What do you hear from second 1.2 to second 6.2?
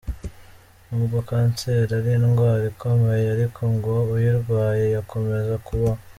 Kanseri ari indwara ikomeye ariko ngo uyirwaye yakomeza kubaho.